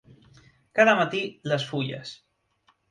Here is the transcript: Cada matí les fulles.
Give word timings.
Cada 0.79 0.95
matí 1.03 1.21
les 1.53 1.71
fulles. 1.75 2.17